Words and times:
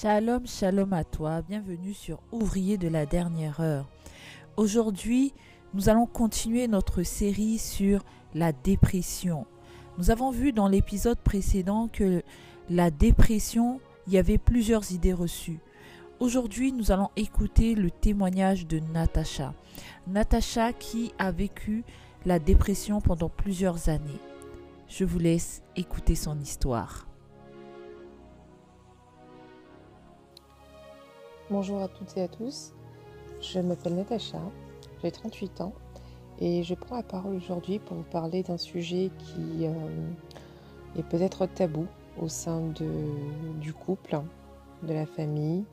Shalom, 0.00 0.46
shalom 0.46 0.94
à 0.94 1.04
toi, 1.04 1.42
bienvenue 1.42 1.92
sur 1.92 2.22
Ouvrier 2.32 2.78
de 2.78 2.88
la 2.88 3.04
dernière 3.04 3.60
heure. 3.60 3.86
Aujourd'hui, 4.56 5.34
nous 5.74 5.90
allons 5.90 6.06
continuer 6.06 6.66
notre 6.66 7.02
série 7.02 7.58
sur 7.58 8.02
la 8.34 8.52
dépression. 8.52 9.46
Nous 9.98 10.10
avons 10.10 10.30
vu 10.30 10.52
dans 10.52 10.66
l'épisode 10.66 11.18
précédent 11.18 11.88
que 11.92 12.22
la 12.70 12.90
dépression, 12.90 13.80
il 14.06 14.14
y 14.14 14.18
avait 14.18 14.38
plusieurs 14.38 14.92
idées 14.92 15.12
reçues. 15.12 15.60
Aujourd'hui, 16.20 16.72
nous 16.72 16.90
allons 16.90 17.10
écouter 17.14 17.74
le 17.74 17.90
témoignage 17.90 18.66
de 18.66 18.78
Natacha. 18.78 19.52
Natacha 20.06 20.72
qui 20.72 21.12
a 21.18 21.30
vécu 21.30 21.84
la 22.24 22.38
dépression 22.38 23.02
pendant 23.02 23.28
plusieurs 23.28 23.90
années. 23.90 24.20
Je 24.88 25.04
vous 25.04 25.18
laisse 25.18 25.62
écouter 25.76 26.14
son 26.14 26.40
histoire. 26.40 27.11
Bonjour 31.52 31.82
à 31.82 31.88
toutes 31.88 32.16
et 32.16 32.22
à 32.22 32.28
tous, 32.28 32.72
je 33.42 33.58
m'appelle 33.60 33.94
Natacha, 33.94 34.38
j'ai 35.02 35.10
38 35.10 35.60
ans 35.60 35.74
et 36.40 36.62
je 36.62 36.72
prends 36.72 36.96
la 36.96 37.02
parole 37.02 37.34
aujourd'hui 37.34 37.78
pour 37.78 37.98
vous 37.98 38.04
parler 38.04 38.42
d'un 38.42 38.56
sujet 38.56 39.10
qui 39.18 39.66
euh, 39.66 40.08
est 40.96 41.02
peut-être 41.02 41.44
tabou 41.44 41.86
au 42.18 42.30
sein 42.30 42.72
du 43.60 43.74
couple, 43.74 44.18
de 44.82 44.94
la 44.94 45.04
famille 45.04 45.66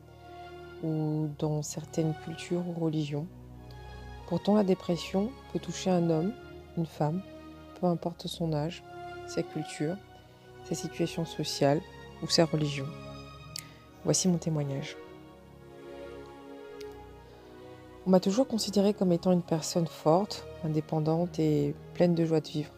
ou 0.84 1.30
dans 1.40 1.62
certaines 1.62 2.14
cultures 2.26 2.68
ou 2.68 2.84
religions. 2.84 3.26
Pourtant 4.28 4.56
la 4.56 4.66
dépression 4.66 5.32
peut 5.54 5.60
toucher 5.60 5.92
un 5.92 6.10
homme, 6.10 6.34
une 6.76 6.88
femme, 6.88 7.22
peu 7.80 7.88
importe 7.88 8.28
son 8.28 8.52
âge, 8.52 8.84
sa 9.28 9.44
culture, 9.44 9.96
sa 10.66 10.76
situation 10.76 11.24
sociale 11.24 11.80
ou 12.22 12.28
sa 12.28 12.44
religion. 12.44 12.86
Voici 14.04 14.28
mon 14.28 14.40
témoignage. 14.40 14.98
On 18.08 18.12
m'a 18.12 18.20
toujours 18.20 18.48
considérée 18.48 18.94
comme 18.94 19.12
étant 19.12 19.32
une 19.32 19.42
personne 19.42 19.88
forte, 19.88 20.48
indépendante 20.64 21.38
et 21.38 21.76
pleine 21.94 22.16
de 22.16 22.26
joie 22.26 22.40
de 22.40 22.48
vivre. 22.48 22.72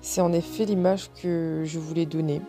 C'est 0.00 0.20
en 0.20 0.32
effet 0.32 0.66
l'image 0.66 1.10
que 1.14 1.62
je 1.64 1.78
voulais 1.78 2.06
donner 2.06 2.42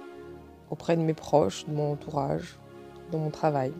auprès 0.69 0.97
de 0.97 1.01
mes 1.01 1.13
proches, 1.13 1.65
de 1.65 1.73
mon 1.73 1.93
entourage, 1.93 2.59
de 3.11 3.17
mon 3.17 3.29
travail. 3.29 3.73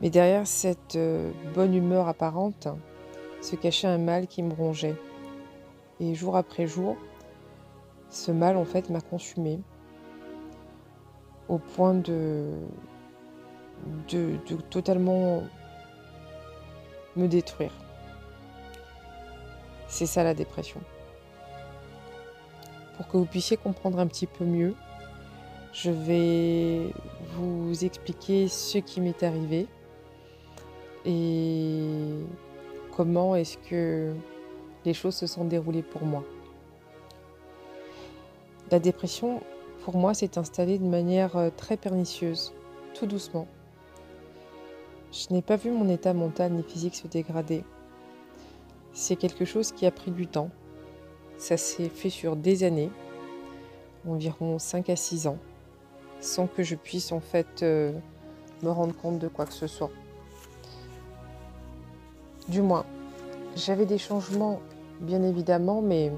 Mais 0.00 0.08
derrière 0.08 0.46
cette 0.46 0.96
euh, 0.96 1.30
bonne 1.54 1.74
humeur 1.74 2.08
apparente 2.08 2.68
se 3.42 3.56
cachait 3.56 3.88
un 3.88 3.98
mal 3.98 4.28
qui 4.28 4.42
me 4.42 4.54
rongeait. 4.54 4.96
Et 5.98 6.14
jour 6.14 6.36
après 6.36 6.66
jour, 6.66 6.96
ce 8.08 8.30
mal 8.32 8.56
en 8.56 8.64
fait 8.64 8.88
m'a 8.88 9.00
consumé 9.00 9.60
au 11.48 11.58
point 11.58 11.94
de 11.94 12.54
de, 14.08 14.36
totalement 14.70 15.42
me 17.16 17.26
détruire. 17.26 17.72
C'est 19.88 20.06
ça 20.06 20.22
la 20.22 20.34
dépression. 20.34 20.80
Pour 22.96 23.08
que 23.08 23.16
vous 23.16 23.24
puissiez 23.24 23.56
comprendre 23.56 23.98
un 23.98 24.06
petit 24.06 24.26
peu 24.26 24.44
mieux, 24.44 24.74
je 25.72 25.90
vais 25.90 26.92
vous 27.34 27.84
expliquer 27.84 28.48
ce 28.48 28.78
qui 28.78 29.00
m'est 29.00 29.22
arrivé 29.22 29.66
et 31.04 32.24
comment 32.96 33.34
est-ce 33.34 33.56
que 33.56 34.12
les 34.84 34.94
choses 34.94 35.14
se 35.14 35.26
sont 35.26 35.44
déroulées 35.44 35.82
pour 35.82 36.02
moi. 36.02 36.24
La 38.70 38.78
dépression, 38.78 39.40
pour 39.84 39.96
moi, 39.96 40.14
s'est 40.14 40.38
installée 40.38 40.78
de 40.78 40.84
manière 40.84 41.36
euh, 41.36 41.50
très 41.56 41.76
pernicieuse, 41.76 42.52
tout 42.94 43.06
doucement. 43.06 43.48
Je 45.12 45.26
n'ai 45.32 45.42
pas 45.42 45.56
vu 45.56 45.70
mon 45.70 45.88
état 45.88 46.14
mental 46.14 46.52
ni 46.52 46.62
physique 46.62 46.94
se 46.94 47.08
dégrader. 47.08 47.64
C'est 48.92 49.16
quelque 49.16 49.44
chose 49.44 49.72
qui 49.72 49.84
a 49.86 49.90
pris 49.90 50.12
du 50.12 50.28
temps. 50.28 50.50
Ça 51.36 51.56
s'est 51.56 51.88
fait 51.88 52.10
sur 52.10 52.36
des 52.36 52.62
années, 52.62 52.90
environ 54.06 54.58
5 54.58 54.88
à 54.90 54.96
6 54.96 55.26
ans, 55.26 55.38
sans 56.20 56.46
que 56.46 56.62
je 56.62 56.76
puisse 56.76 57.10
en 57.12 57.20
fait 57.20 57.62
euh, 57.62 57.92
me 58.62 58.70
rendre 58.70 58.94
compte 58.94 59.18
de 59.18 59.26
quoi 59.26 59.46
que 59.46 59.52
ce 59.52 59.66
soit. 59.66 59.90
Du 62.48 62.62
moins, 62.62 62.84
j'avais 63.56 63.86
des 63.86 63.98
changements, 63.98 64.60
bien 65.00 65.22
évidemment, 65.22 65.82
mais 65.82 66.12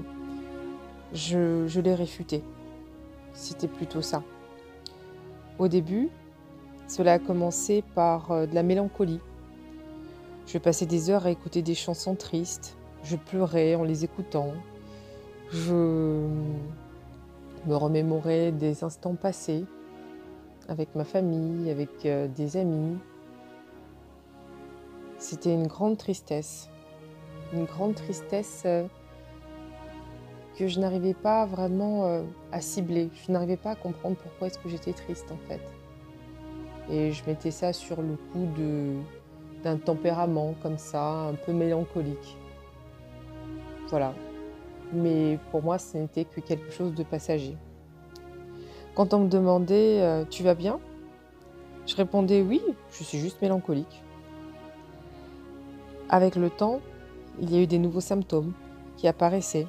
je, 1.13 1.65
je 1.67 1.81
les 1.81 1.95
réfutais. 1.95 2.43
C'était 3.33 3.67
plutôt 3.67 4.01
ça. 4.01 4.23
Au 5.57 5.67
début, 5.67 6.09
cela 6.93 7.13
a 7.13 7.19
commencé 7.19 7.83
par 7.95 8.29
euh, 8.29 8.45
de 8.45 8.53
la 8.53 8.61
mélancolie. 8.61 9.19
Je 10.45 10.59
passais 10.59 10.85
des 10.85 11.09
heures 11.09 11.25
à 11.25 11.31
écouter 11.31 11.63
des 11.63 11.73
chansons 11.73 12.13
tristes. 12.13 12.77
Je 13.03 13.15
pleurais 13.15 13.73
en 13.73 13.83
les 13.83 14.03
écoutant. 14.03 14.53
Je 15.51 16.27
me 17.65 17.75
remémorais 17.75 18.51
des 18.51 18.83
instants 18.83 19.15
passés 19.15 19.65
avec 20.67 20.93
ma 20.93 21.03
famille, 21.03 21.71
avec 21.71 22.05
euh, 22.05 22.27
des 22.27 22.57
amis. 22.57 22.99
C'était 25.17 25.53
une 25.53 25.65
grande 25.65 25.97
tristesse. 25.97 26.69
Une 27.53 27.65
grande 27.65 27.95
tristesse 27.95 28.61
euh, 28.67 28.85
que 30.59 30.67
je 30.67 30.79
n'arrivais 30.79 31.15
pas 31.15 31.47
vraiment 31.47 32.23
à 32.51 32.61
cibler. 32.61 33.09
Je 33.25 33.31
n'arrivais 33.31 33.57
pas 33.57 33.71
à 33.71 33.75
comprendre 33.75 34.15
pourquoi 34.17 34.45
est-ce 34.45 34.59
que 34.59 34.69
j'étais 34.69 34.93
triste 34.93 35.31
en 35.31 35.47
fait. 35.47 35.82
Et 36.89 37.11
je 37.11 37.23
mettais 37.25 37.51
ça 37.51 37.73
sur 37.73 38.01
le 38.01 38.17
coup 38.31 38.47
d'un 39.63 39.77
tempérament 39.77 40.55
comme 40.61 40.77
ça, 40.77 41.27
un 41.29 41.33
peu 41.33 41.53
mélancolique. 41.53 42.37
Voilà. 43.89 44.13
Mais 44.91 45.39
pour 45.51 45.63
moi, 45.63 45.77
ce 45.77 45.97
n'était 45.97 46.25
que 46.25 46.41
quelque 46.41 46.71
chose 46.71 46.93
de 46.93 47.03
passager. 47.03 47.57
Quand 48.95 49.13
on 49.13 49.21
me 49.21 49.27
demandait 49.27 50.01
euh, 50.01 50.25
Tu 50.29 50.43
vas 50.43 50.55
bien? 50.55 50.79
Je 51.85 51.95
répondais 51.95 52.41
Oui, 52.41 52.61
je 52.91 53.03
suis 53.03 53.17
juste 53.17 53.41
mélancolique. 53.41 54.03
Avec 56.09 56.35
le 56.35 56.49
temps, 56.49 56.79
il 57.41 57.51
y 57.51 57.57
a 57.57 57.61
eu 57.61 57.67
des 57.67 57.79
nouveaux 57.79 58.01
symptômes 58.01 58.53
qui 58.97 59.07
apparaissaient. 59.07 59.67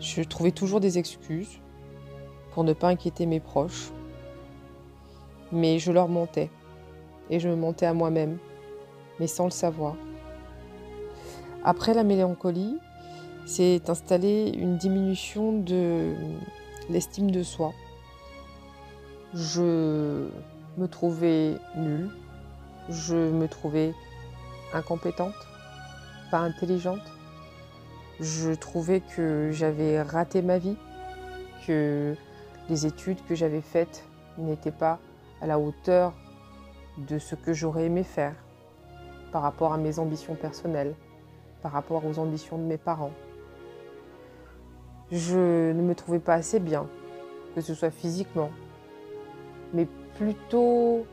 Je 0.00 0.22
trouvais 0.22 0.50
toujours 0.50 0.80
des 0.80 0.98
excuses 0.98 1.60
pour 2.52 2.64
ne 2.64 2.72
pas 2.72 2.88
inquiéter 2.88 3.26
mes 3.26 3.40
proches, 3.40 3.90
mais 5.54 5.78
je 5.78 5.92
leur 5.92 6.08
mentais. 6.08 6.50
Et 7.30 7.40
je 7.40 7.48
me 7.48 7.56
mentais 7.56 7.86
à 7.86 7.94
moi-même, 7.94 8.36
mais 9.18 9.26
sans 9.26 9.44
le 9.44 9.50
savoir. 9.50 9.96
Après 11.64 11.94
la 11.94 12.02
mélancolie, 12.02 12.76
s'est 13.46 13.82
installée 13.88 14.52
une 14.56 14.76
diminution 14.76 15.58
de 15.58 16.14
l'estime 16.90 17.30
de 17.30 17.42
soi. 17.42 17.72
Je 19.32 20.28
me 20.76 20.86
trouvais 20.88 21.56
nulle, 21.76 22.10
je 22.88 23.16
me 23.16 23.48
trouvais 23.48 23.94
incompétente, 24.72 25.34
pas 26.30 26.38
intelligente. 26.38 27.02
Je 28.20 28.52
trouvais 28.52 29.00
que 29.00 29.50
j'avais 29.52 30.00
raté 30.02 30.40
ma 30.42 30.58
vie, 30.58 30.76
que 31.66 32.14
les 32.68 32.86
études 32.86 33.18
que 33.28 33.34
j'avais 33.34 33.60
faites 33.60 34.04
n'étaient 34.38 34.70
pas 34.70 34.98
à 35.44 35.46
la 35.46 35.58
hauteur 35.58 36.14
de 36.96 37.18
ce 37.18 37.34
que 37.34 37.52
j'aurais 37.52 37.84
aimé 37.84 38.02
faire 38.02 38.34
par 39.30 39.42
rapport 39.42 39.74
à 39.74 39.76
mes 39.76 39.98
ambitions 39.98 40.36
personnelles, 40.36 40.94
par 41.60 41.72
rapport 41.72 42.02
aux 42.06 42.18
ambitions 42.18 42.56
de 42.56 42.62
mes 42.62 42.78
parents. 42.78 43.12
Je 45.12 45.70
ne 45.72 45.82
me 45.82 45.94
trouvais 45.94 46.18
pas 46.18 46.32
assez 46.32 46.60
bien, 46.60 46.86
que 47.54 47.60
ce 47.60 47.74
soit 47.74 47.90
physiquement, 47.90 48.48
mais 49.74 49.86
plutôt 50.16 51.04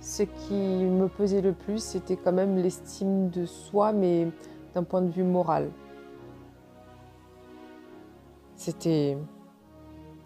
ce 0.00 0.22
qui 0.22 0.54
me 0.54 1.08
pesait 1.08 1.40
le 1.40 1.52
plus, 1.52 1.82
c'était 1.82 2.16
quand 2.16 2.32
même 2.32 2.58
l'estime 2.58 3.30
de 3.30 3.46
soi, 3.46 3.92
mais 3.92 4.28
d'un 4.74 4.84
point 4.84 5.02
de 5.02 5.10
vue 5.10 5.24
moral. 5.24 5.70
C'était 8.54 9.18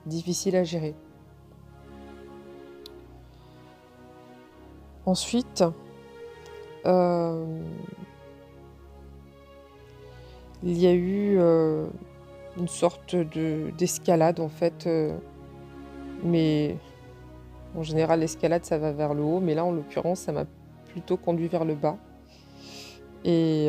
difficile 0.05 0.57
à 0.57 0.65
gérer. 0.65 0.95
Ensuite, 5.07 5.63
euh, 6.85 7.47
il 10.65 10.77
y 10.77 10.89
a 10.89 10.93
eu 10.93 11.37
euh, 11.39 11.87
une 12.59 12.67
sorte 12.67 13.15
d'escalade 13.15 14.41
en 14.41 14.49
fait, 14.49 14.89
euh, 14.89 15.17
mais 16.25 16.77
en 17.77 17.85
général 17.85 18.19
l'escalade 18.19 18.65
ça 18.65 18.79
va 18.79 18.91
vers 18.91 19.15
le 19.15 19.23
haut, 19.23 19.39
mais 19.39 19.55
là 19.55 19.65
en 19.65 19.71
l'occurrence 19.71 20.21
ça 20.21 20.33
m'a 20.33 20.45
plutôt 20.87 21.17
conduit 21.17 21.47
vers 21.47 21.65
le 21.65 21.77
bas. 21.77 21.99
Et 23.25 23.69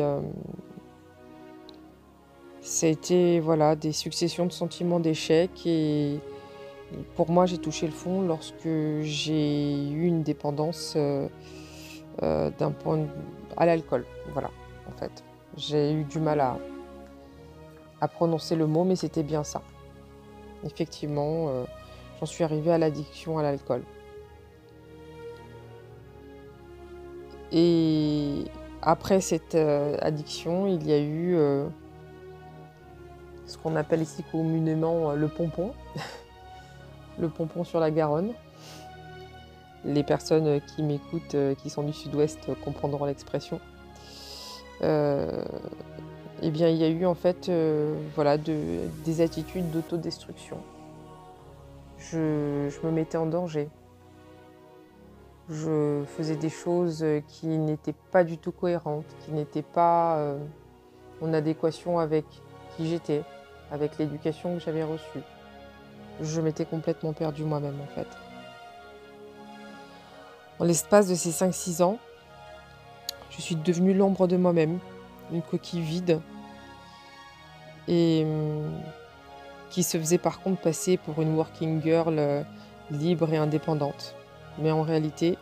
ça 2.60 2.86
a 2.86 2.90
été 2.90 3.40
voilà, 3.40 3.74
des 3.74 3.92
successions 3.92 4.46
de 4.46 4.52
sentiments 4.52 5.00
d'échec 5.00 5.50
et 5.66 6.20
pour 7.16 7.30
moi, 7.30 7.46
j'ai 7.46 7.58
touché 7.58 7.86
le 7.86 7.92
fond 7.92 8.22
lorsque 8.22 8.68
j'ai 9.02 9.88
eu 9.88 10.06
une 10.06 10.22
dépendance 10.22 10.94
euh, 10.96 11.28
euh, 12.22 12.50
d'un 12.58 12.70
point 12.70 13.06
à 13.56 13.66
l'alcool. 13.66 14.06
Voilà, 14.32 14.50
en 14.88 14.96
fait. 14.98 15.24
J'ai 15.56 15.92
eu 15.92 16.04
du 16.04 16.18
mal 16.18 16.40
à, 16.40 16.58
à 18.00 18.08
prononcer 18.08 18.56
le 18.56 18.66
mot, 18.66 18.84
mais 18.84 18.96
c'était 18.96 19.22
bien 19.22 19.44
ça. 19.44 19.62
Effectivement, 20.64 21.48
euh, 21.48 21.64
j'en 22.18 22.26
suis 22.26 22.44
arrivée 22.44 22.72
à 22.72 22.78
l'addiction 22.78 23.38
à 23.38 23.42
l'alcool. 23.42 23.82
Et 27.50 28.44
après 28.82 29.20
cette 29.20 29.54
addiction, 29.54 30.66
il 30.66 30.86
y 30.86 30.92
a 30.92 31.00
eu 31.00 31.34
ce 33.46 33.56
qu'on 33.56 33.74
appelle 33.74 34.02
ici 34.02 34.22
communément 34.30 35.12
le 35.12 35.28
pompon. 35.28 35.72
le 37.18 37.28
pompon 37.28 37.64
sur 37.64 37.80
la 37.80 37.90
Garonne. 37.90 38.32
Les 39.84 40.02
personnes 40.02 40.60
qui 40.60 40.82
m'écoutent, 40.82 41.34
euh, 41.34 41.54
qui 41.54 41.70
sont 41.70 41.82
du 41.82 41.92
sud-ouest, 41.92 42.38
comprendront 42.64 43.04
l'expression. 43.04 43.60
Euh, 44.82 45.44
eh 46.42 46.50
bien, 46.50 46.68
il 46.68 46.76
y 46.76 46.84
a 46.84 46.88
eu 46.88 47.06
en 47.06 47.14
fait 47.14 47.48
euh, 47.48 47.96
voilà, 48.14 48.38
des 48.38 49.20
attitudes 49.20 49.70
d'autodestruction. 49.70 50.58
Je, 51.98 52.68
me 52.84 52.90
mettais 52.90 53.18
en 53.18 53.26
danger. 53.26 53.68
Je 55.48 56.02
faisais 56.16 56.36
des 56.36 56.50
choses 56.50 57.04
qui 57.26 57.46
n'étaient 57.46 57.94
pas 58.12 58.22
du 58.22 58.36
tout 58.36 58.52
cohérentes, 58.52 59.06
qui 59.24 59.32
n'étaient 59.32 59.62
pas 59.62 60.36
en 61.22 61.32
adéquation 61.32 61.98
avec 61.98 62.24
qui 62.76 62.86
j'étais, 62.86 63.22
avec 63.72 63.98
l'éducation 63.98 64.54
que 64.54 64.60
j'avais 64.60 64.84
reçue 64.84 65.22
je 66.20 66.40
m'étais 66.40 66.64
complètement 66.64 67.12
perdue 67.12 67.44
moi-même 67.44 67.80
en 67.80 67.94
fait. 67.94 68.08
En 70.58 70.64
l'espace 70.64 71.08
de 71.08 71.14
ces 71.14 71.30
5-6 71.30 71.82
ans, 71.82 71.98
je 73.30 73.40
suis 73.40 73.54
devenue 73.54 73.94
l'ombre 73.94 74.26
de 74.26 74.36
moi-même, 74.36 74.78
une 75.32 75.42
coquille 75.42 75.80
vide, 75.80 76.20
et 77.86 78.24
hum, 78.24 78.72
qui 79.70 79.82
se 79.82 79.98
faisait 79.98 80.18
par 80.18 80.40
contre 80.40 80.60
passer 80.60 80.96
pour 80.96 81.20
une 81.20 81.34
working 81.36 81.82
girl 81.82 82.18
euh, 82.18 82.42
libre 82.90 83.32
et 83.32 83.36
indépendante. 83.36 84.14
Mais 84.58 84.70
en 84.70 84.82
réalité, 84.82 85.38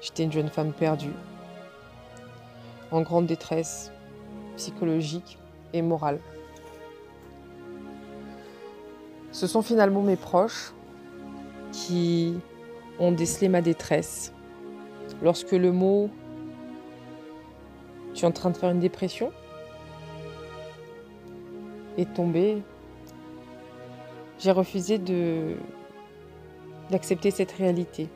j'étais 0.00 0.24
une 0.24 0.32
jeune 0.32 0.48
femme 0.48 0.72
perdue, 0.72 1.12
en 2.90 3.02
grande 3.02 3.26
détresse 3.26 3.92
psychologique 4.56 5.38
et 5.72 5.82
morale. 5.82 6.20
Ce 9.34 9.48
sont 9.48 9.62
finalement 9.62 10.00
mes 10.00 10.14
proches 10.14 10.72
qui 11.72 12.38
ont 13.00 13.10
décelé 13.10 13.48
ma 13.48 13.62
détresse. 13.62 14.32
Lorsque 15.24 15.50
le 15.50 15.72
mot 15.72 16.08
tu 18.14 18.22
es 18.22 18.28
en 18.28 18.30
train 18.30 18.50
de 18.50 18.56
faire 18.56 18.70
une 18.70 18.78
dépression 18.78 19.32
est 21.98 22.14
tombé, 22.14 22.62
j'ai 24.38 24.52
refusé 24.52 25.00
d'accepter 26.92 27.32
cette 27.32 27.50
réalité. 27.50 28.08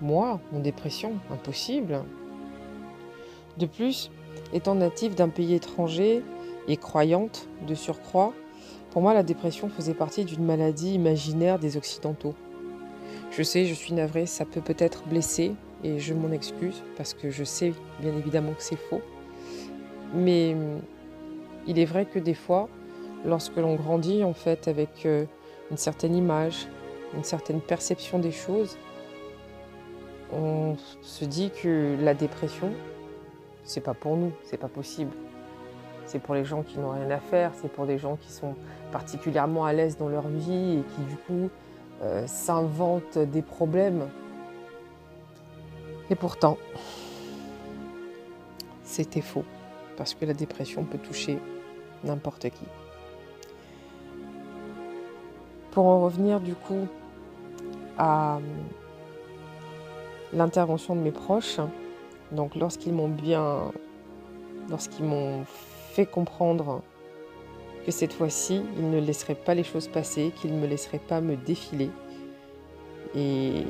Moi, 0.00 0.40
mon 0.52 0.60
dépression, 0.60 1.14
impossible. 1.28 2.04
De 3.58 3.66
plus, 3.66 4.12
étant 4.52 4.76
native 4.76 5.16
d'un 5.16 5.28
pays 5.28 5.54
étranger 5.54 6.22
et 6.68 6.76
croyante 6.76 7.48
de 7.66 7.74
surcroît, 7.74 8.32
pour 8.90 9.02
moi, 9.02 9.14
la 9.14 9.22
dépression 9.22 9.68
faisait 9.68 9.94
partie 9.94 10.24
d'une 10.24 10.44
maladie 10.44 10.94
imaginaire 10.94 11.58
des 11.58 11.76
Occidentaux. 11.76 12.34
Je 13.30 13.42
sais, 13.42 13.66
je 13.66 13.74
suis 13.74 13.92
navrée, 13.92 14.26
ça 14.26 14.44
peut 14.44 14.60
peut-être 14.60 15.04
blesser, 15.06 15.52
et 15.84 15.98
je 15.98 16.14
m'en 16.14 16.30
excuse, 16.32 16.82
parce 16.96 17.12
que 17.14 17.30
je 17.30 17.44
sais 17.44 17.72
bien 18.00 18.16
évidemment 18.16 18.52
que 18.52 18.62
c'est 18.62 18.76
faux. 18.76 19.02
Mais 20.14 20.54
hum, 20.54 20.80
il 21.66 21.78
est 21.78 21.84
vrai 21.84 22.06
que 22.06 22.18
des 22.18 22.34
fois, 22.34 22.68
lorsque 23.24 23.56
l'on 23.56 23.74
grandit 23.74 24.24
en 24.24 24.34
fait 24.34 24.68
avec 24.68 25.04
euh, 25.04 25.24
une 25.70 25.76
certaine 25.76 26.14
image, 26.14 26.68
une 27.14 27.24
certaine 27.24 27.60
perception 27.60 28.18
des 28.18 28.32
choses, 28.32 28.76
on 30.32 30.76
se 31.02 31.24
dit 31.24 31.50
que 31.50 31.96
la 32.00 32.14
dépression, 32.14 32.72
c'est 33.64 33.80
pas 33.80 33.94
pour 33.94 34.16
nous, 34.16 34.32
c'est 34.42 34.56
pas 34.56 34.68
possible. 34.68 35.10
C'est 36.06 36.20
pour 36.20 36.34
les 36.34 36.44
gens 36.44 36.62
qui 36.62 36.78
n'ont 36.78 36.90
rien 36.90 37.10
à 37.10 37.18
faire, 37.18 37.50
c'est 37.60 37.70
pour 37.70 37.84
des 37.84 37.98
gens 37.98 38.16
qui 38.16 38.30
sont 38.30 38.54
particulièrement 38.92 39.64
à 39.64 39.72
l'aise 39.72 39.98
dans 39.98 40.08
leur 40.08 40.28
vie 40.28 40.78
et 40.78 40.82
qui 40.82 41.02
du 41.02 41.16
coup 41.16 41.50
euh, 42.02 42.26
s'inventent 42.26 43.18
des 43.18 43.42
problèmes. 43.42 44.08
Et 46.08 46.14
pourtant, 46.14 46.56
c'était 48.84 49.20
faux, 49.20 49.44
parce 49.96 50.14
que 50.14 50.24
la 50.24 50.32
dépression 50.32 50.84
peut 50.84 50.98
toucher 50.98 51.38
n'importe 52.04 52.50
qui. 52.50 52.64
Pour 55.72 55.86
en 55.86 56.00
revenir 56.02 56.40
du 56.40 56.54
coup 56.54 56.86
à 57.98 58.38
l'intervention 60.32 60.94
de 60.94 61.00
mes 61.00 61.10
proches, 61.10 61.58
donc 62.30 62.54
lorsqu'ils 62.54 62.92
m'ont 62.92 63.08
bien, 63.08 63.72
lorsqu'ils 64.70 65.04
m'ont 65.04 65.44
fait 65.96 66.04
comprendre 66.04 66.82
que 67.86 67.90
cette 67.90 68.12
fois-ci, 68.12 68.60
il 68.76 68.90
ne 68.90 69.00
laisserait 69.00 69.34
pas 69.34 69.54
les 69.54 69.64
choses 69.64 69.88
passer, 69.88 70.30
qu'il 70.36 70.54
ne 70.54 70.60
me 70.60 70.66
laisserait 70.66 70.98
pas 70.98 71.22
me 71.22 71.36
défiler. 71.36 71.88
Et 73.14 73.64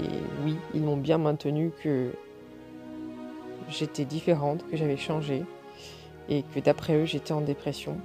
oui, 0.45 0.57
ils 0.75 0.83
m'ont 0.83 0.97
bien 0.97 1.19
maintenu 1.19 1.71
que 1.85 2.11
j'étais 3.69 4.05
différente, 4.05 4.69
que 4.69 4.77
j'avais 4.77 4.97
changé 4.97 5.45
et 6.29 6.43
que 6.43 6.59
d'après 6.59 6.97
eux, 6.97 7.05
j'étais 7.05 7.33
en 7.33 7.43
dépression. 7.43 7.97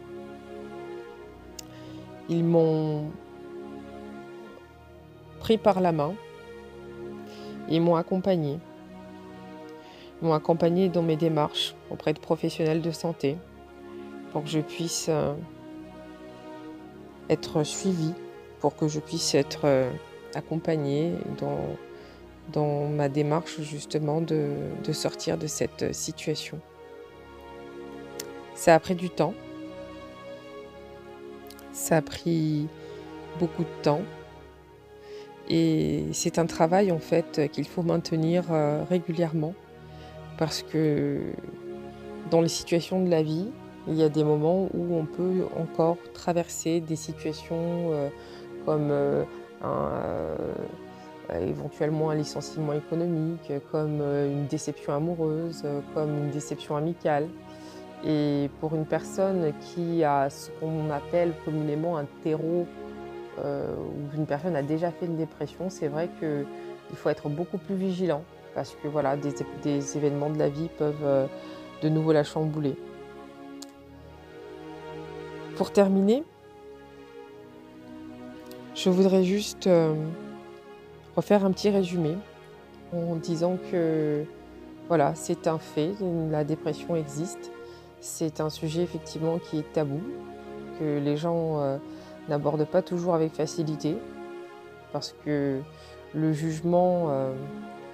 Ils 2.30 2.44
m'ont 2.44 3.06
pris 5.40 5.58
par 5.58 5.82
la 5.82 5.92
main 5.92 6.14
et 7.70 7.80
m'ont 7.80 7.96
accompagné. 7.96 8.60
Ils 10.22 10.28
m'ont 10.28 10.36
accompagné 10.36 10.90
dans 10.90 11.02
mes 11.02 11.16
démarches 11.16 11.74
auprès 11.90 12.14
de 12.14 12.20
professionnels 12.20 12.84
de 12.84 12.92
santé 12.92 13.38
pour 14.32 14.44
que 14.44 14.50
je 14.50 14.60
puisse 14.60 15.08
euh, 15.10 15.34
être 17.30 17.64
suivi 17.64 18.14
pour 18.62 18.76
que 18.76 18.88
je 18.88 19.00
puisse 19.00 19.34
être 19.36 19.66
euh, 19.66 19.92
accompagnée 20.36 21.14
dans, 21.40 21.76
dans 22.54 22.88
ma 22.88 23.10
démarche 23.10 23.60
justement 23.62 24.22
de, 24.22 24.50
de 24.84 24.94
sortir 24.94 25.38
de 25.38 25.48
cette 25.48 25.94
situation. 25.94 26.60
Ça 28.54 28.76
a 28.76 28.80
pris 28.80 28.96
du 28.96 29.10
temps. 29.10 29.34
Ça 31.72 31.98
a 31.98 32.02
pris 32.02 32.68
beaucoup 33.40 33.64
de 33.64 33.82
temps. 33.82 34.02
Et 35.50 36.06
c'est 36.14 36.38
un 36.38 36.46
travail 36.46 36.92
en 36.92 37.00
fait 37.00 37.50
qu'il 37.52 37.68
faut 37.68 37.82
maintenir 37.82 38.46
euh, 38.52 38.84
régulièrement 38.88 39.56
parce 40.38 40.62
que 40.62 41.20
dans 42.30 42.42
les 42.42 42.48
situations 42.48 43.04
de 43.04 43.10
la 43.10 43.24
vie, 43.24 43.50
il 43.88 43.96
y 43.96 44.04
a 44.04 44.10
des 44.10 44.24
moments 44.24 44.68
où 44.74 44.96
on 44.96 45.06
peut 45.06 45.46
encore 45.60 45.98
traverser 46.14 46.82
des 46.82 46.96
situations 46.96 47.92
euh, 47.92 48.10
comme 48.66 48.90
euh, 48.92 49.24
euh, 49.64 50.36
éventuellement 51.42 52.10
un 52.10 52.16
licenciement 52.16 52.74
économique, 52.74 53.52
comme 53.72 54.02
une 54.02 54.48
déception 54.48 54.94
amoureuse, 54.94 55.64
comme 55.94 56.26
une 56.26 56.30
déception 56.30 56.76
amicale. 56.76 57.28
Et 58.06 58.50
pour 58.60 58.76
une 58.76 58.86
personne 58.86 59.54
qui 59.62 60.04
a 60.04 60.30
ce 60.30 60.50
qu'on 60.60 60.90
appelle 60.90 61.34
communément 61.46 61.98
un 61.98 62.06
terreau, 62.24 62.66
où 63.38 64.18
une 64.18 64.26
personne 64.26 64.58
a 64.58 64.62
déjà 64.62 64.92
fait 64.92 65.06
une 65.06 65.16
dépression, 65.16 65.70
c'est 65.70 65.88
vrai 65.88 66.10
qu'il 66.20 66.98
faut 66.98 67.10
être 67.10 67.30
beaucoup 67.30 67.58
plus 67.58 67.76
vigilant 67.76 68.24
parce 68.54 68.76
que 68.84 68.90
voilà, 68.90 69.16
des, 69.16 69.34
des 69.64 69.98
événements 69.98 70.30
de 70.30 70.38
la 70.38 70.50
vie 70.50 70.70
peuvent 70.78 71.30
de 71.82 71.90
nouveau 71.90 72.12
la 72.12 72.26
chambouler. 72.26 72.76
Pour 75.62 75.72
terminer, 75.72 76.24
je 78.74 78.90
voudrais 78.90 79.24
juste 79.24 79.68
euh, 79.68 79.94
refaire 81.16 81.46
un 81.46 81.52
petit 81.52 81.70
résumé 81.70 82.18
en 82.92 83.16
disant 83.16 83.60
que 83.72 84.26
voilà, 84.88 85.14
c'est 85.14 85.46
un 85.46 85.60
fait, 85.60 85.92
la 86.32 86.44
dépression 86.44 86.96
existe. 86.96 87.52
C'est 88.00 88.42
un 88.42 88.50
sujet 88.50 88.82
effectivement 88.82 89.38
qui 89.38 89.60
est 89.60 89.72
tabou, 89.72 90.02
que 90.80 90.98
les 90.98 91.16
gens 91.16 91.62
euh, 91.62 91.78
n'abordent 92.28 92.66
pas 92.66 92.82
toujours 92.82 93.14
avec 93.14 93.32
facilité, 93.36 93.98
parce 94.92 95.16
que 95.24 95.62
le 96.16 96.34
jugement 96.34 97.10
euh, 97.12 97.36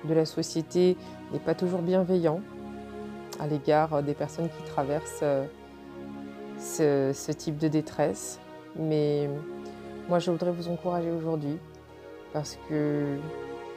de 0.05 0.13
la 0.13 0.25
société 0.25 0.95
n'est 1.33 1.39
pas 1.39 1.53
toujours 1.53 1.81
bienveillant 1.81 2.39
à 3.41 3.47
l'égard 3.47 4.01
des 4.03 4.13
personnes 4.13 4.47
qui 4.47 4.63
traversent 4.71 5.25
ce, 6.57 7.31
type 7.31 7.57
de 7.57 7.67
détresse. 7.67 8.39
Mais 8.77 9.29
Moi, 10.09 10.19
je 10.19 10.31
voudrais 10.31 10.51
vous 10.51 10.69
encourager 10.69 11.11
aujourd'hui 11.11 11.57
parce 12.33 12.57
que 12.69 13.17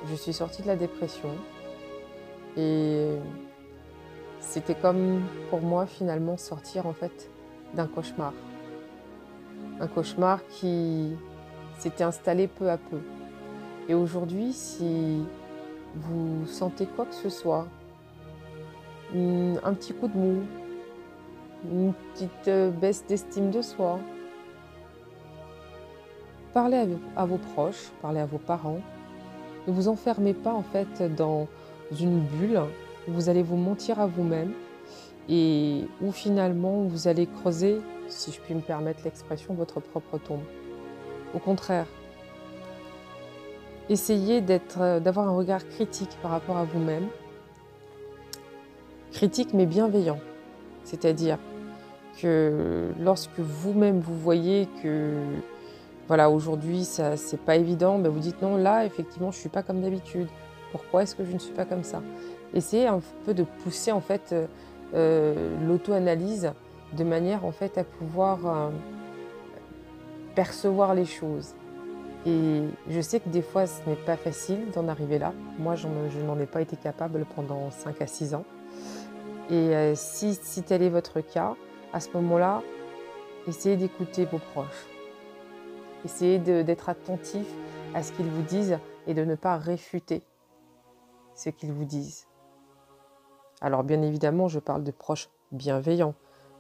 je 0.09 0.15
suis 0.15 0.33
sortie 0.33 0.63
de 0.63 0.67
la 0.67 0.77
dépression 0.77 1.31
et 2.57 3.17
c'était 4.41 4.75
comme 4.75 5.23
pour 5.51 5.61
moi 5.61 5.87
finalement 5.87 6.37
sortir 6.37 6.87
en 6.87 6.93
fait 6.93 7.31
d'un 7.75 7.87
cauchemar. 7.87 8.33
Un 9.81 9.87
cauchemar 9.87 10.41
qui 10.49 11.17
s'était 11.79 12.05
installé 12.05 12.49
peu 12.49 12.71
à 12.71 12.77
peu. 12.77 12.99
Et 13.89 13.95
aujourd'hui, 13.95 14.53
si 14.53 15.25
vous 15.95 16.47
sentez 16.47 16.87
quoi 16.87 17.07
que 17.07 17.15
ce 17.15 17.29
soit, 17.29 17.67
un 19.15 19.75
petit 19.75 19.93
coup 19.93 20.09
de 20.09 20.17
mou, 20.17 20.43
une 21.65 21.93
petite 22.15 22.49
euh, 22.49 22.71
baisse 22.71 23.05
d'estime 23.07 23.51
de 23.51 23.63
soi, 23.63 23.99
parlez 26.53 26.87
à 27.17 27.27
vos 27.27 27.39
proches, 27.39 27.91
parlez 28.03 28.21
à 28.21 28.27
vos 28.27 28.39
parents. 28.39 28.81
Ne 29.67 29.73
vous 29.73 29.89
enfermez 29.89 30.35
pas 30.35 30.53
en 30.53 30.63
fait 30.63 31.03
dans 31.15 31.47
une 31.99 32.21
bulle. 32.21 32.61
Où 33.09 33.13
vous 33.13 33.29
allez 33.29 33.43
vous 33.43 33.57
mentir 33.57 33.99
à 33.99 34.07
vous-même. 34.07 34.53
Et 35.29 35.85
où 36.03 36.13
finalement 36.13 36.83
vous 36.83 37.09
allez 37.09 37.27
creuser, 37.27 37.79
si 38.09 38.33
je 38.33 38.41
puis 38.41 38.55
me 38.55 38.61
permettre 38.61 39.01
l'expression, 39.05 39.55
votre 39.55 39.81
propre 39.81 40.19
tombe. 40.19 40.43
Au 41.35 41.39
contraire, 41.39 41.87
essayez 43.89 44.41
d'avoir 44.41 45.29
un 45.29 45.33
regard 45.33 45.67
critique 45.69 46.11
par 46.21 46.33
rapport 46.33 46.57
à 46.57 46.65
vous-même, 46.65 47.07
critique 49.13 49.55
mais 49.55 49.67
bienveillant, 49.67 50.19
c'est-à-dire 50.83 51.39
que 52.21 52.89
lorsque 52.99 53.39
vous-même 53.39 54.01
vous 54.01 54.17
voyez 54.17 54.69
que 54.83 55.13
voilà, 56.11 56.29
aujourd'hui, 56.29 56.85
ça 56.85 57.17
c'est 57.17 57.39
pas 57.41 57.55
évident, 57.55 57.99
ben 58.01 58.11
vous 58.11 58.19
dites 58.19 58.43
non, 58.43 58.57
là, 58.57 58.85
effectivement, 58.85 59.31
je 59.31 59.39
suis 59.39 59.49
pas 59.49 59.63
comme 59.63 59.81
d'habitude. 59.81 60.27
Pourquoi 60.73 61.05
est-ce 61.05 61.15
que 61.15 61.25
je 61.25 61.33
ne 61.33 61.39
suis 61.39 61.53
pas 61.53 61.65
comme 61.65 61.85
ça? 61.85 62.03
Essayez 62.53 62.89
un 62.89 63.01
peu 63.25 63.33
de 63.33 63.45
pousser 63.45 63.93
en 63.93 64.01
fait 64.01 64.33
euh, 64.33 64.47
euh, 64.95 65.57
l'auto-analyse 65.67 66.53
de 66.97 67.05
manière 67.05 67.45
en 67.45 67.53
fait 67.53 67.79
à 67.79 67.85
pouvoir 67.85 68.39
euh, 68.45 68.71
percevoir 70.35 70.95
les 70.95 71.05
choses. 71.05 71.55
Et 72.27 72.63
je 72.89 73.01
sais 73.01 73.21
que 73.21 73.29
des 73.29 73.41
fois, 73.41 73.67
ce 73.67 73.89
n'est 73.89 73.95
pas 73.95 74.17
facile 74.17 74.71
d'en 74.75 74.89
arriver 74.89 75.21
là. 75.21 75.33
Moi, 75.61 75.77
je 75.77 75.87
n'en 75.87 76.41
ai 76.41 76.47
pas 76.47 76.61
été 76.61 76.77
capable 76.77 77.25
pendant 77.37 77.71
5 77.71 78.03
à 78.03 78.07
6 78.09 78.35
ans. 78.35 78.45
Et 79.49 79.95
si, 79.95 80.35
si 80.35 80.63
tel 80.63 80.83
est 80.83 80.91
votre 80.91 81.21
cas, 81.21 81.55
à 81.93 82.01
ce 82.01 82.11
moment-là, 82.15 82.63
essayez 83.47 83.77
d'écouter 83.77 84.25
vos 84.25 84.39
proches. 84.39 84.87
Essayez 86.05 86.39
d'être 86.39 86.89
attentif 86.89 87.47
à 87.95 88.03
ce 88.03 88.13
qu'ils 88.13 88.29
vous 88.29 88.43
disent 88.43 88.79
et 89.07 89.15
de 89.15 89.25
ne 89.25 89.35
pas 89.35 89.57
réfuter 89.57 90.23
ce 91.35 91.51
qu'ils 91.51 91.73
vous 91.73 91.85
disent. 91.85 92.27
Alors 93.61 93.85
bien 93.85 94.01
évidemment, 94.03 94.49
je 94.49 94.59
parle 94.59 94.85
de 94.85 94.91
proches 94.91 95.29
bienveillants, 95.53 96.15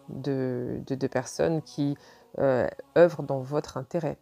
de, 0.09 0.83
personnes 1.11 1.63
qui 1.63 1.97
euh, 2.39 2.67
œuvrent 2.99 3.23
dans 3.23 3.41
votre 3.41 3.77
intérêt. 3.77 4.19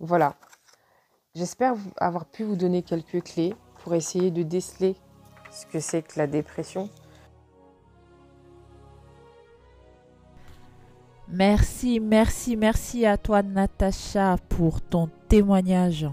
Voilà. 0.00 0.36
J'espère 1.34 1.74
avoir 1.96 2.26
pu 2.26 2.44
vous 2.44 2.56
donner 2.56 2.82
quelques 2.82 3.22
clés 3.22 3.54
pour 3.78 3.94
essayer 3.94 4.30
de 4.30 4.42
déceler 4.42 4.96
ce 5.50 5.66
que 5.66 5.80
c'est 5.80 6.02
que 6.02 6.18
la 6.18 6.26
dépression, 6.26 6.88
Merci, 11.30 12.00
merci, 12.00 12.56
merci 12.56 13.04
à 13.04 13.18
toi 13.18 13.42
Natacha 13.42 14.36
pour 14.48 14.80
ton 14.80 15.10
témoignage, 15.28 16.06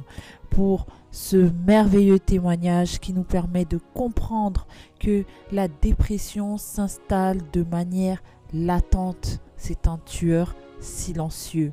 pour 0.50 0.88
ce 1.10 1.50
merveilleux 1.66 2.20
témoignage 2.20 3.00
qui 3.00 3.14
nous 3.14 3.24
permet 3.24 3.64
de 3.64 3.80
comprendre 3.94 4.68
que 5.00 5.24
la 5.54 5.70
dépression 5.70 6.58
s'installe 6.58 7.40
de 7.54 7.64
manière 7.64 8.22
latente. 8.54 9.40
C'est 9.56 9.88
un 9.88 10.00
tueur 10.00 10.54
silencieux. 10.82 11.72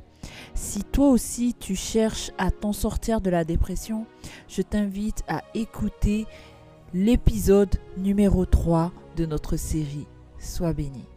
Si 0.53 0.81
toi 0.85 1.09
aussi 1.09 1.53
tu 1.53 1.75
cherches 1.75 2.31
à 2.37 2.49
t'en 2.49 2.71
sortir 2.71 3.19
de 3.19 3.29
la 3.29 3.43
dépression, 3.43 4.05
je 4.47 4.61
t'invite 4.61 5.23
à 5.27 5.43
écouter 5.53 6.25
l'épisode 6.93 7.75
numéro 7.97 8.45
3 8.45 8.93
de 9.17 9.25
notre 9.25 9.57
série. 9.57 10.07
Sois 10.39 10.71
béni. 10.71 11.12